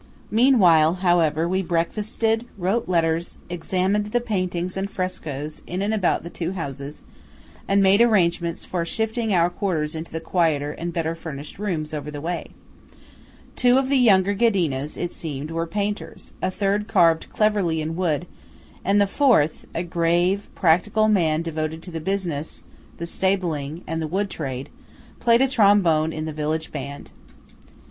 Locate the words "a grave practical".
19.75-21.09